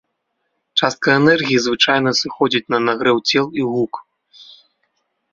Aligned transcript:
Частка 0.79 1.09
энергіі 1.19 1.57
звычайна 1.65 2.13
сыходзіць 2.21 2.65
на 2.75 2.79
нагрэў 2.87 3.17
цел 3.29 3.45
і 3.61 3.67
гук. 3.75 4.01